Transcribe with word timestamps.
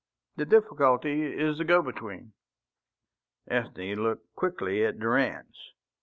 The 0.35 0.45
difficulty 0.45 1.21
is 1.31 1.59
the 1.59 1.63
go 1.63 1.83
between." 1.83 2.33
Ethne 3.47 4.01
looked 4.01 4.33
quickly 4.35 4.83
at 4.83 4.97
Durrance. 4.97 5.73